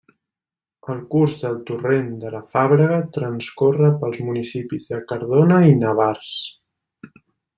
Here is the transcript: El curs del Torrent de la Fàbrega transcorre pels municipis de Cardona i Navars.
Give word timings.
El 0.93 1.01
curs 1.15 1.33
del 1.41 1.57
Torrent 1.67 2.07
de 2.23 2.31
la 2.37 2.41
Fàbrega 2.55 2.97
transcorre 3.19 3.91
pels 4.05 4.23
municipis 4.31 4.89
de 4.95 5.01
Cardona 5.13 5.61
i 5.75 5.79
Navars. 5.85 6.35